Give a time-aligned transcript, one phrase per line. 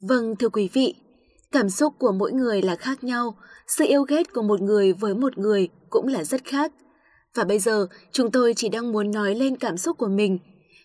[0.00, 0.94] Vâng, thưa quý vị,
[1.52, 3.36] cảm xúc của mỗi người là khác nhau,
[3.66, 6.72] sự yêu ghét của một người với một người cũng là rất khác.
[7.34, 10.38] Và bây giờ, chúng tôi chỉ đang muốn nói lên cảm xúc của mình.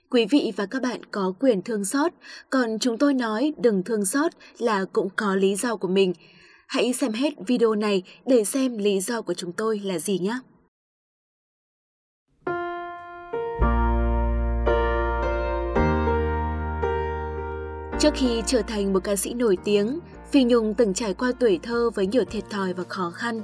[0.10, 2.12] Quý vị và các bạn có quyền thương xót,
[2.50, 6.14] còn chúng tôi nói đừng thương xót là cũng có lý do của mình.
[6.68, 10.40] Hãy xem hết video này để xem lý do của chúng tôi là gì nhé.
[18.04, 20.00] Trước khi trở thành một ca sĩ nổi tiếng,
[20.32, 23.42] Phi Nhung từng trải qua tuổi thơ với nhiều thiệt thòi và khó khăn.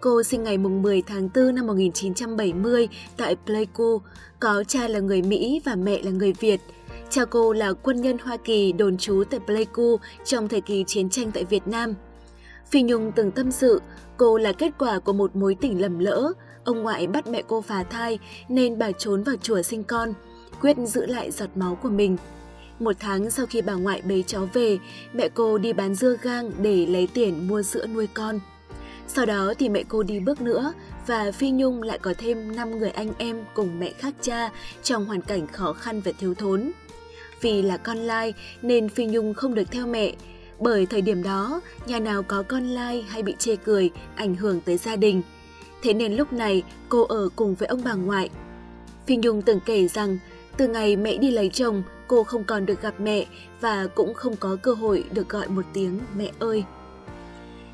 [0.00, 4.00] Cô sinh ngày 10 tháng 4 năm 1970 tại Pleiku,
[4.40, 6.60] có cha là người Mỹ và mẹ là người Việt.
[7.10, 11.10] Cha cô là quân nhân Hoa Kỳ đồn trú tại Pleiku trong thời kỳ chiến
[11.10, 11.94] tranh tại Việt Nam.
[12.70, 13.80] Phi Nhung từng tâm sự,
[14.16, 16.32] cô là kết quả của một mối tình lầm lỡ.
[16.64, 18.18] Ông ngoại bắt mẹ cô phá thai
[18.48, 20.12] nên bà trốn vào chùa sinh con,
[20.60, 22.16] quyết giữ lại giọt máu của mình–
[22.80, 24.78] một tháng sau khi bà ngoại bế cháu về,
[25.12, 28.40] mẹ cô đi bán dưa gang để lấy tiền mua sữa nuôi con.
[29.08, 30.72] Sau đó thì mẹ cô đi bước nữa
[31.06, 34.50] và Phi Nhung lại có thêm 5 người anh em cùng mẹ khác cha
[34.82, 36.72] trong hoàn cảnh khó khăn và thiếu thốn.
[37.40, 40.12] Vì là con lai nên Phi Nhung không được theo mẹ,
[40.58, 44.60] bởi thời điểm đó nhà nào có con lai hay bị chê cười ảnh hưởng
[44.60, 45.22] tới gia đình.
[45.82, 48.30] Thế nên lúc này cô ở cùng với ông bà ngoại.
[49.06, 50.18] Phi Nhung từng kể rằng
[50.56, 53.26] từ ngày mẹ đi lấy chồng, cô không còn được gặp mẹ
[53.60, 56.64] và cũng không có cơ hội được gọi một tiếng mẹ ơi.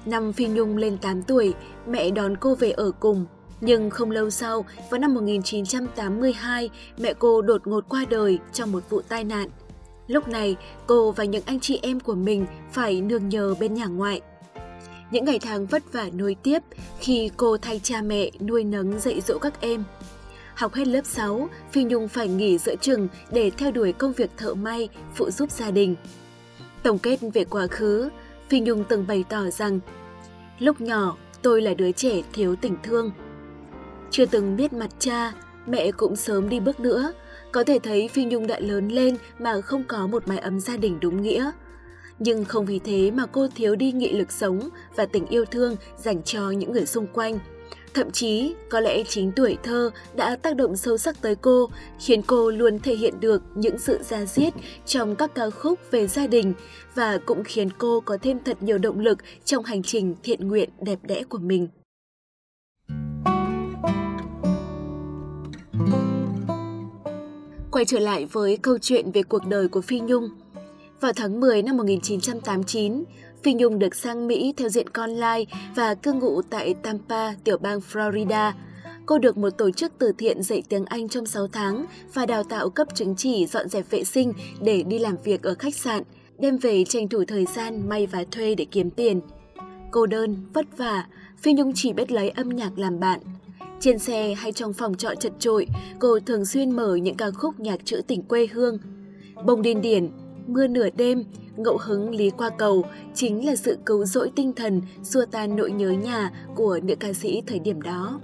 [0.07, 1.55] Năm Phi Nhung lên 8 tuổi,
[1.87, 3.27] mẹ đón cô về ở cùng.
[3.61, 8.91] Nhưng không lâu sau, vào năm 1982, mẹ cô đột ngột qua đời trong một
[8.91, 9.49] vụ tai nạn.
[10.07, 13.87] Lúc này, cô và những anh chị em của mình phải nương nhờ bên nhà
[13.87, 14.21] ngoại.
[15.11, 16.59] Những ngày tháng vất vả nối tiếp
[17.01, 19.85] khi cô thay cha mẹ nuôi nấng dạy dỗ các em–
[20.57, 24.31] Học hết lớp 6, Phi Nhung phải nghỉ giữa chừng để theo đuổi công việc
[24.37, 25.97] thợ may, phụ giúp gia đình.
[26.83, 28.09] Tổng kết về quá khứ,
[28.49, 29.81] Phi Nhung từng bày tỏ rằng
[30.59, 33.11] Lúc nhỏ, tôi là đứa trẻ thiếu tình thương.
[34.11, 35.33] Chưa từng biết mặt cha,
[35.67, 37.13] mẹ cũng sớm đi bước nữa.
[37.53, 40.77] Có thể thấy Phi Nhung đã lớn lên mà không có một mái ấm gia
[40.77, 41.51] đình đúng nghĩa.
[42.19, 45.77] Nhưng không vì thế mà cô thiếu đi nghị lực sống và tình yêu thương
[45.99, 47.39] dành cho những người xung quanh–
[47.97, 51.71] Thậm chí, có lẽ chính tuổi thơ đã tác động sâu sắc tới cô,
[52.01, 54.55] khiến cô luôn thể hiện được những sự ra diết
[54.87, 56.53] trong các ca khúc về gia đình
[56.95, 60.71] và cũng khiến cô có thêm thật nhiều động lực trong hành trình thiện nguyện
[60.81, 61.69] đẹp đẽ của mình.
[67.71, 70.29] Quay trở lại với câu chuyện về cuộc đời của Phi Nhung.
[71.01, 73.05] Vào tháng 10 năm 1989,
[73.47, 77.59] Phi Nhung được sang Mỹ theo diện con lai và cư ngụ tại Tampa, tiểu
[77.59, 78.53] bang Florida.
[79.07, 82.43] Cô được một tổ chức từ thiện dạy tiếng Anh trong 6 tháng và đào
[82.43, 86.03] tạo cấp chứng chỉ dọn dẹp vệ sinh để đi làm việc ở khách sạn,
[86.39, 89.21] đem về tranh thủ thời gian may và thuê để kiếm tiền.
[89.91, 91.07] Cô đơn, vất vả,
[91.39, 93.21] Phi Nhung chỉ biết lấy âm nhạc làm bạn.
[93.81, 95.67] Trên xe hay trong phòng trọ chật trội,
[95.99, 98.79] cô thường xuyên mở những ca khúc nhạc trữ tình quê hương.
[99.45, 100.11] Bông điên điển,
[100.47, 101.25] mưa nửa đêm,
[101.57, 102.85] ngẫu hứng lý qua cầu
[103.15, 107.13] chính là sự cứu rỗi tinh thần, xua tan nỗi nhớ nhà của nữ ca
[107.13, 108.21] sĩ thời điểm đó.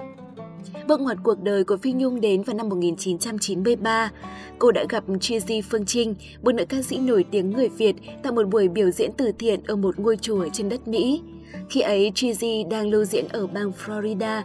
[0.89, 4.11] Bước ngoặt cuộc đời của Phi Nhung đến vào năm 1993.
[4.59, 8.33] Cô đã gặp Trizy Phương Trinh, một nữ ca sĩ nổi tiếng người Việt, tại
[8.33, 11.21] một buổi biểu diễn từ thiện ở một ngôi chùa trên đất Mỹ.
[11.71, 14.43] Khi ấy, Trizy đang lưu diễn ở bang Florida.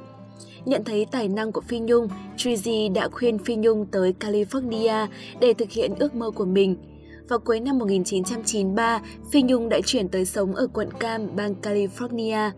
[0.66, 2.08] Nhận thấy tài năng của Phi Nhung,
[2.38, 5.08] Trizy đã khuyên Phi Nhung tới California
[5.40, 6.76] để thực hiện ước mơ của mình–
[7.30, 9.02] vào cuối năm 1993,
[9.32, 12.52] Phi Nhung đã chuyển tới sống ở quận Cam, bang California.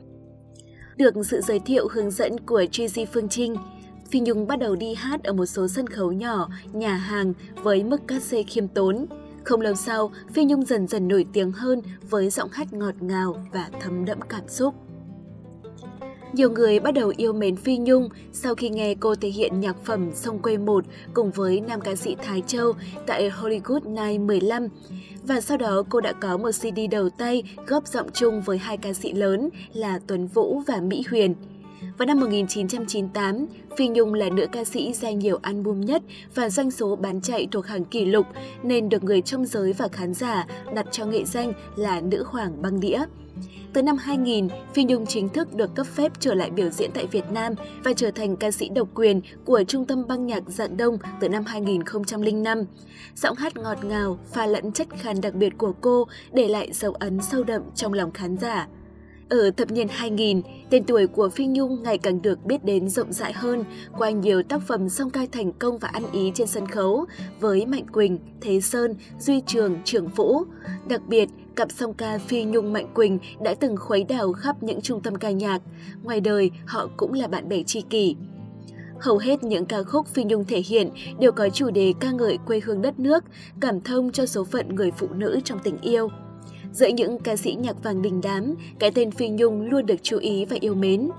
[0.98, 3.56] Được sự giới thiệu hướng dẫn của Tracy Phương Trinh,
[4.10, 7.84] Phi Nhung bắt đầu đi hát ở một số sân khấu nhỏ, nhà hàng với
[7.84, 9.06] mức cát xê khiêm tốn.
[9.44, 13.46] Không lâu sau, Phi Nhung dần dần nổi tiếng hơn với giọng hát ngọt ngào
[13.52, 14.76] và thấm đẫm cảm xúc.
[16.34, 19.76] Nhiều người bắt đầu yêu mến Phi Nhung sau khi nghe cô thể hiện nhạc
[19.86, 22.74] phẩm Sông Quê 1 cùng với nam ca sĩ Thái Châu
[23.08, 24.68] tại Hollywood Night 15.
[25.24, 28.78] Và sau đó, cô đã có một CD đầu tay góp giọng chung với hai
[28.78, 31.36] ca sĩ lớn là Tuấn Vũ và Mỹ Huyền.
[31.98, 33.46] Vào năm 1998,
[33.78, 36.02] Phi Nhung là nữ ca sĩ ra nhiều album nhất
[36.36, 38.26] và doanh số bán chạy thuộc hàng kỷ lục
[38.64, 40.46] nên được người trong giới và khán giả
[40.76, 43.00] đặt cho nghệ danh là nữ hoàng băng đĩa.
[43.74, 47.06] Từ năm 2000, Phi Nhung chính thức được cấp phép trở lại biểu diễn tại
[47.06, 47.54] Việt Nam
[47.84, 51.30] và trở thành ca sĩ độc quyền của Trung tâm băng nhạc Dạng Đông từ
[51.30, 52.64] năm 2005.
[53.16, 56.94] Giọng hát ngọt ngào, pha lẫn chất khàn đặc biệt của cô để lại dấu
[56.94, 58.68] ấn sâu đậm trong lòng khán giả.
[59.30, 63.14] Ở thập niên 2000, tên tuổi của Phi Nhung ngày càng được biết đến rộng
[63.14, 63.64] rãi hơn
[63.98, 67.06] qua nhiều tác phẩm song ca thành công và ăn ý trên sân khấu
[67.40, 70.44] với Mạnh Quỳnh, Thế Sơn, Duy Trường, Trường Vũ.
[70.90, 74.82] Đặc biệt, cặp song ca Phi Nhung Mạnh Quỳnh đã từng khuấy đảo khắp những
[74.82, 75.62] trung tâm ca nhạc.
[76.04, 78.16] Ngoài đời, họ cũng là bạn bè tri kỷ.
[79.00, 80.90] Hầu hết những ca khúc Phi Nhung thể hiện
[81.20, 83.24] đều có chủ đề ca ngợi quê hương đất nước,
[83.60, 86.10] cảm thông cho số phận người phụ nữ trong tình yêu.
[86.74, 90.18] Giữa những ca sĩ nhạc vàng đình đám, cái tên Phi Nhung luôn được chú
[90.18, 91.10] ý và yêu mến.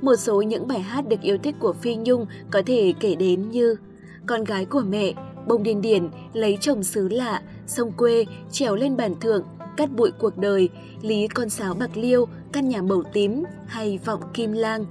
[0.00, 3.50] Một số những bài hát được yêu thích của Phi Nhung có thể kể đến
[3.50, 3.76] như
[4.26, 5.12] Con gái của mẹ,
[5.46, 9.44] Bông điên điển, Lấy chồng xứ lạ, Sông quê, Trèo lên bàn thượng,
[9.76, 10.68] Cắt bụi cuộc đời,
[11.02, 14.84] Lý con sáo bạc liêu, Căn nhà màu tím hay Vọng kim lang.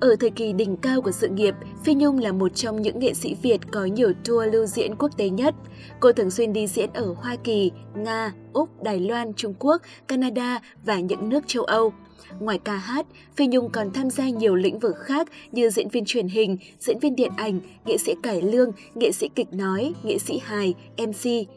[0.00, 1.54] Ở thời kỳ đỉnh cao của sự nghiệp,
[1.84, 5.16] Phi Nhung là một trong những nghệ sĩ Việt có nhiều tour lưu diễn quốc
[5.16, 5.54] tế nhất.
[6.00, 10.60] Cô thường xuyên đi diễn ở Hoa Kỳ, Nga, Úc, Đài Loan, Trung Quốc, Canada
[10.84, 11.92] và những nước châu Âu.
[12.40, 13.06] Ngoài ca hát,
[13.36, 16.98] Phi Nhung còn tham gia nhiều lĩnh vực khác như diễn viên truyền hình, diễn
[16.98, 21.48] viên điện ảnh, nghệ sĩ cải lương, nghệ sĩ kịch nói, nghệ sĩ hài, MC.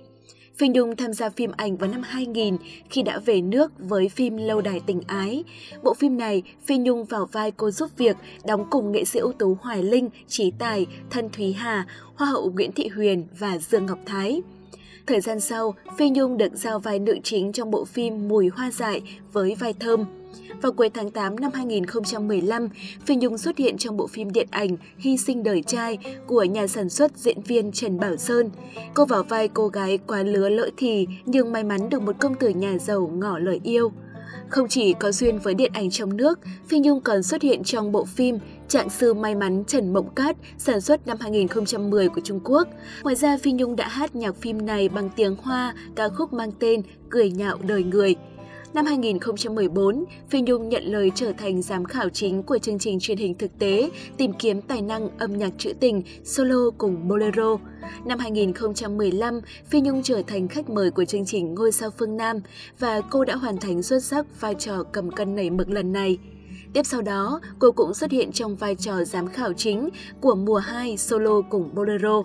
[0.57, 2.57] Phi Nhung tham gia phim ảnh vào năm 2000
[2.89, 5.43] khi đã về nước với phim Lâu đài tình ái.
[5.83, 9.33] Bộ phim này, Phi Nhung vào vai cô giúp việc, đóng cùng nghệ sĩ ưu
[9.33, 11.85] tú Hoài Linh, Trí Tài, Thân Thúy Hà,
[12.15, 14.41] Hoa hậu Nguyễn Thị Huyền và Dương Ngọc Thái.
[15.07, 18.71] Thời gian sau, Phi Nhung được giao vai nữ chính trong bộ phim Mùi hoa
[18.71, 19.01] dại
[19.33, 20.05] với vai thơm.
[20.61, 22.69] Vào cuối tháng 8 năm 2015,
[23.05, 25.97] Phi Nhung xuất hiện trong bộ phim điện ảnh Hy sinh đời trai
[26.27, 28.49] của nhà sản xuất diễn viên Trần Bảo Sơn.
[28.93, 32.35] Cô vào vai cô gái quá lứa lỡ thì nhưng may mắn được một công
[32.35, 33.91] tử nhà giàu ngỏ lời yêu.
[34.49, 37.91] Không chỉ có duyên với điện ảnh trong nước, Phi Nhung còn xuất hiện trong
[37.91, 38.37] bộ phim
[38.67, 42.67] Trạng sư may mắn Trần Mộng Cát sản xuất năm 2010 của Trung Quốc.
[43.03, 46.51] Ngoài ra, Phi Nhung đã hát nhạc phim này bằng tiếng Hoa, ca khúc mang
[46.59, 48.15] tên Cười nhạo đời người.
[48.73, 53.17] Năm 2014, Phi Nhung nhận lời trở thành giám khảo chính của chương trình truyền
[53.17, 57.57] hình thực tế tìm kiếm tài năng âm nhạc trữ tình solo cùng Bolero.
[58.05, 62.39] Năm 2015, Phi Nhung trở thành khách mời của chương trình Ngôi sao phương Nam
[62.79, 66.17] và cô đã hoàn thành xuất sắc vai trò cầm cân nảy mực lần này.
[66.73, 69.89] Tiếp sau đó, cô cũng xuất hiện trong vai trò giám khảo chính
[70.21, 72.23] của mùa 2 solo cùng Bolero.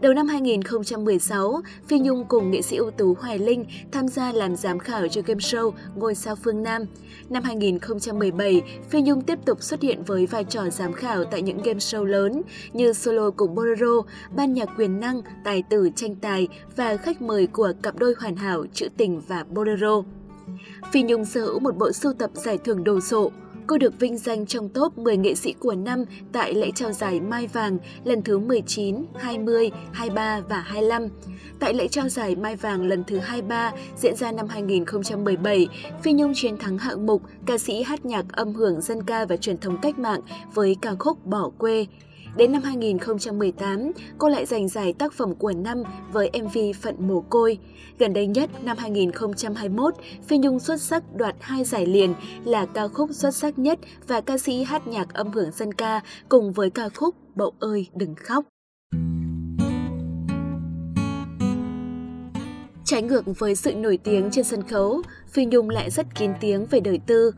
[0.00, 4.56] Đầu năm 2016, Phi Nhung cùng nghệ sĩ ưu tú Hoài Linh tham gia làm
[4.56, 6.82] giám khảo cho game show Ngôi sao phương Nam.
[7.30, 11.62] Năm 2017, Phi Nhung tiếp tục xuất hiện với vai trò giám khảo tại những
[11.62, 12.42] game show lớn
[12.72, 14.02] như solo cùng Bolero,
[14.36, 18.36] ban nhạc quyền năng, tài tử tranh tài và khách mời của cặp đôi hoàn
[18.36, 20.02] hảo Trữ Tình và Bolero.
[20.92, 23.32] Phi Nhung sở hữu một bộ sưu tập giải thưởng đồ sộ,
[23.66, 27.20] Cô được vinh danh trong top 10 nghệ sĩ của năm tại lễ trao giải
[27.20, 31.08] Mai Vàng lần thứ 19, 20, 23 và 25.
[31.60, 35.68] Tại lễ trao giải Mai Vàng lần thứ 23 diễn ra năm 2017,
[36.02, 39.36] Phi Nhung chiến thắng hạng mục ca sĩ hát nhạc âm hưởng dân ca và
[39.36, 40.20] truyền thống cách mạng
[40.54, 41.86] với ca khúc Bỏ quê.
[42.36, 45.82] Đến năm 2018, cô lại giành giải tác phẩm của năm
[46.12, 47.58] với MV Phận Mồ Côi.
[47.98, 49.94] Gần đây nhất, năm 2021,
[50.26, 52.14] Phi Nhung xuất sắc đoạt hai giải liền
[52.44, 56.00] là ca khúc xuất sắc nhất và ca sĩ hát nhạc âm hưởng dân ca
[56.28, 58.44] cùng với ca khúc Bậu ơi đừng khóc.
[62.84, 66.66] Trái ngược với sự nổi tiếng trên sân khấu, Phi Nhung lại rất kín tiếng
[66.66, 67.30] về đời tư.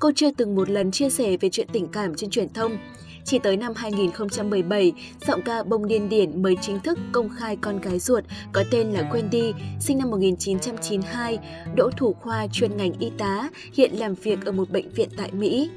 [0.00, 2.78] Cô chưa từng một lần chia sẻ về chuyện tình cảm trên truyền thông.
[3.24, 4.92] Chỉ tới năm 2017,
[5.26, 8.90] giọng ca Bông Điên Điển mới chính thức công khai con gái ruột có tên
[8.90, 11.38] là Wendy, sinh năm 1992,
[11.76, 15.32] đỗ thủ khoa chuyên ngành y tá, hiện làm việc ở một bệnh viện tại
[15.32, 15.70] Mỹ.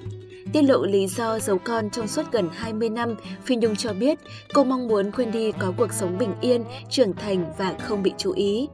[0.53, 4.19] Tiết lộ lý do giấu con trong suốt gần 20 năm, Phi Nhung cho biết
[4.53, 8.31] cô mong muốn Wendy có cuộc sống bình yên, trưởng thành và không bị chú
[8.31, 8.67] ý.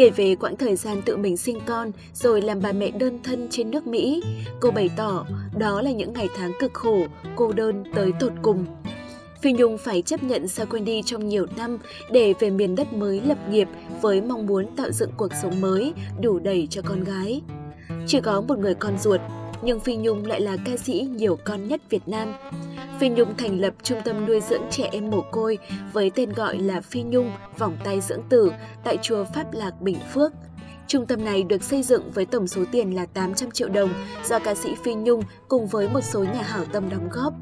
[0.00, 3.48] Kể về quãng thời gian tự mình sinh con rồi làm bà mẹ đơn thân
[3.50, 4.22] trên nước Mỹ,
[4.60, 5.26] cô bày tỏ
[5.58, 8.66] đó là những ngày tháng cực khổ, cô đơn tới tột cùng.
[9.42, 11.78] Phi Nhung phải chấp nhận xa quên đi trong nhiều năm
[12.10, 13.68] để về miền đất mới lập nghiệp
[14.00, 17.42] với mong muốn tạo dựng cuộc sống mới đủ đầy cho con gái.
[18.06, 19.20] Chỉ có một người con ruột,
[19.62, 22.34] nhưng Phi Nhung lại là ca sĩ nhiều con nhất Việt Nam.
[23.00, 25.58] Phi Nhung thành lập trung tâm nuôi dưỡng trẻ em mồ côi
[25.92, 28.52] với tên gọi là Phi Nhung Vòng tay dưỡng tử
[28.84, 30.32] tại chùa Pháp Lạc Bình Phước.
[30.86, 33.90] Trung tâm này được xây dựng với tổng số tiền là 800 triệu đồng
[34.24, 37.34] do ca sĩ Phi Nhung cùng với một số nhà hảo tâm đóng góp.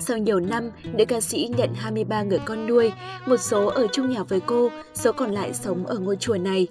[0.00, 2.92] Sau nhiều năm, nữ ca sĩ nhận 23 người con nuôi,
[3.26, 6.66] một số ở chung nhà với cô, số còn lại sống ở ngôi chùa này.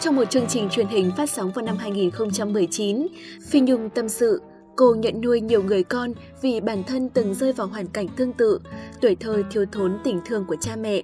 [0.00, 3.06] Trong một chương trình truyền hình phát sóng vào năm 2019,
[3.50, 4.40] Phi Nhung tâm sự
[4.76, 6.12] Cô nhận nuôi nhiều người con
[6.42, 8.58] vì bản thân từng rơi vào hoàn cảnh tương tự,
[9.00, 11.02] tuổi thơ thiếu thốn tình thương của cha mẹ.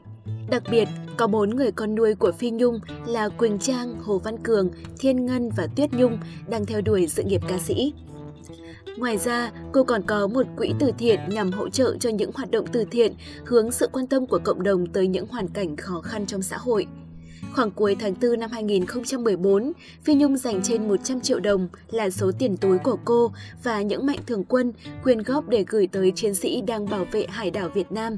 [0.50, 4.42] Đặc biệt, có bốn người con nuôi của Phi Nhung là Quỳnh Trang, Hồ Văn
[4.42, 6.18] Cường, Thiên Ngân và Tuyết Nhung
[6.48, 7.92] đang theo đuổi sự nghiệp ca sĩ.
[9.00, 12.50] Ngoài ra, cô còn có một quỹ từ thiện nhằm hỗ trợ cho những hoạt
[12.50, 13.14] động từ thiện,
[13.44, 16.56] hướng sự quan tâm của cộng đồng tới những hoàn cảnh khó khăn trong xã
[16.56, 16.86] hội.
[17.54, 22.30] Khoảng cuối tháng 4 năm 2014, Phi Nhung dành trên 100 triệu đồng là số
[22.38, 26.34] tiền túi của cô và những mạnh thường quân quyên góp để gửi tới chiến
[26.34, 28.16] sĩ đang bảo vệ hải đảo Việt Nam.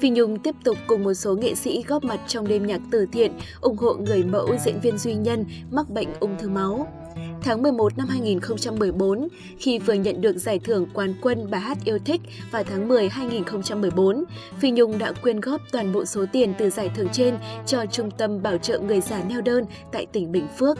[0.00, 3.06] Phi Nhung tiếp tục cùng một số nghệ sĩ góp mặt trong đêm nhạc từ
[3.12, 7.03] thiện, ủng hộ người mẫu diễn viên Duy Nhân mắc bệnh ung thư máu.
[7.42, 9.28] Tháng 11 năm 2014,
[9.58, 13.08] khi vừa nhận được giải thưởng quán quân bài Hát yêu thích vào tháng 10
[13.08, 14.24] 2014,
[14.58, 17.34] Phi Nhung đã quyên góp toàn bộ số tiền từ giải thưởng trên
[17.66, 20.78] cho Trung tâm Bảo trợ Người già neo đơn tại tỉnh Bình Phước.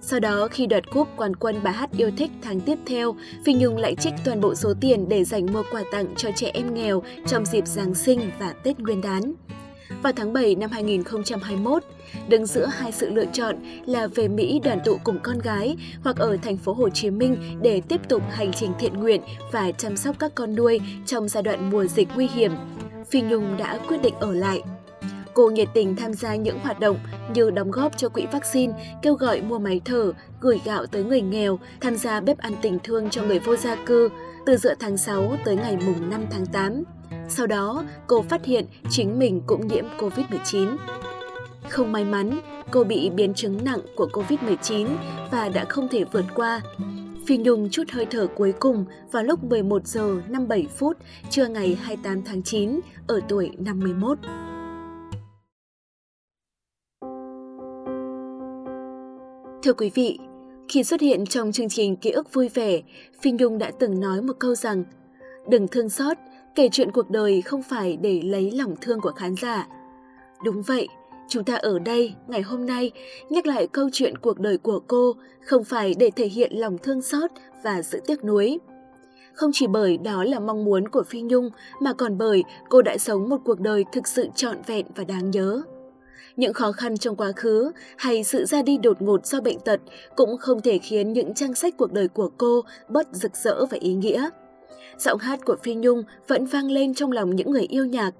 [0.00, 3.54] Sau đó, khi đoạt cúp quán quân bài hát yêu thích tháng tiếp theo, Phi
[3.54, 6.74] Nhung lại trích toàn bộ số tiền để dành mua quà tặng cho trẻ em
[6.74, 9.34] nghèo trong dịp Giáng sinh và Tết Nguyên đán.
[10.04, 11.82] Vào tháng 7 năm 2021,
[12.28, 13.56] đứng giữa hai sự lựa chọn
[13.86, 17.36] là về Mỹ đoàn tụ cùng con gái hoặc ở thành phố Hồ Chí Minh
[17.62, 21.42] để tiếp tục hành trình thiện nguyện và chăm sóc các con nuôi trong giai
[21.42, 22.52] đoạn mùa dịch nguy hiểm,
[23.10, 24.62] Phi Nhung đã quyết định ở lại.
[25.34, 26.98] Cô nhiệt tình tham gia những hoạt động
[27.34, 31.20] như đóng góp cho quỹ vaccine, kêu gọi mua máy thở, gửi gạo tới người
[31.20, 34.08] nghèo, tham gia bếp ăn tình thương cho người vô gia cư
[34.46, 36.82] từ giữa tháng 6 tới ngày mùng 5 tháng 8.
[37.28, 40.76] Sau đó, cô phát hiện chính mình cũng nhiễm COVID-19.
[41.68, 42.40] Không may mắn,
[42.70, 44.88] cô bị biến chứng nặng của COVID-19
[45.30, 46.60] và đã không thể vượt qua.
[47.26, 50.96] Phi Nhung chút hơi thở cuối cùng vào lúc 11 giờ 57 phút
[51.30, 54.18] trưa ngày 28 tháng 9 ở tuổi 51.
[59.62, 60.18] Thưa quý vị,
[60.68, 62.82] khi xuất hiện trong chương trình Ký ức vui vẻ,
[63.20, 64.84] Phi Nhung đã từng nói một câu rằng
[65.48, 66.16] Đừng thương xót,
[66.54, 69.66] kể chuyện cuộc đời không phải để lấy lòng thương của khán giả.
[70.44, 70.88] Đúng vậy,
[71.28, 72.90] chúng ta ở đây ngày hôm nay
[73.30, 77.02] nhắc lại câu chuyện cuộc đời của cô không phải để thể hiện lòng thương
[77.02, 77.30] xót
[77.64, 78.58] và sự tiếc nuối.
[79.34, 82.98] Không chỉ bởi đó là mong muốn của Phi Nhung mà còn bởi cô đã
[82.98, 85.62] sống một cuộc đời thực sự trọn vẹn và đáng nhớ.
[86.36, 89.80] Những khó khăn trong quá khứ hay sự ra đi đột ngột do bệnh tật
[90.16, 93.78] cũng không thể khiến những trang sách cuộc đời của cô bớt rực rỡ và
[93.80, 94.28] ý nghĩa.
[94.98, 98.10] Giọng hát của Phi Nhung vẫn vang lên trong lòng những người yêu nhạc.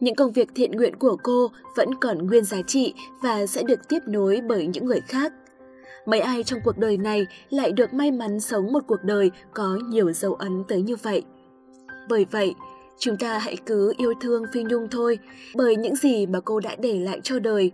[0.00, 3.88] Những công việc thiện nguyện của cô vẫn còn nguyên giá trị và sẽ được
[3.88, 5.32] tiếp nối bởi những người khác.
[6.06, 9.78] Mấy ai trong cuộc đời này lại được may mắn sống một cuộc đời có
[9.88, 11.22] nhiều dấu ấn tới như vậy.
[12.08, 12.54] Bởi vậy,
[12.98, 15.18] Chúng ta hãy cứ yêu thương Phi Nhung thôi,
[15.54, 17.72] bởi những gì mà cô đã để lại cho đời.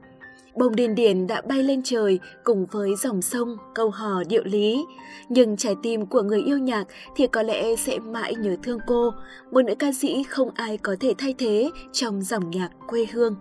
[0.55, 4.85] Bông điền điển đã bay lên trời cùng với dòng sông, câu hò điệu lý.
[5.29, 6.85] Nhưng trái tim của người yêu nhạc
[7.17, 9.11] thì có lẽ sẽ mãi nhớ thương cô,
[9.51, 13.37] một nữ ca sĩ không ai có thể thay thế trong dòng nhạc quê hương.